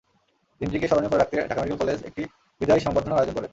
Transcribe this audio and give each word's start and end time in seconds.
দিনটিকে 0.61 0.87
স্মরণীয় 0.87 1.11
করে 1.11 1.21
রাখতে 1.21 1.35
ঢাকা 1.41 1.61
মেডিকেল 1.61 1.79
কলেজ 1.81 1.99
একটি 2.09 2.21
বিদায় 2.61 2.81
সংবর্ধনার 2.85 3.19
আয়োজন 3.19 3.35
করে। 3.37 3.47